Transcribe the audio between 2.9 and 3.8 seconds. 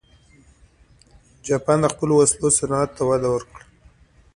ته وده ورکړه.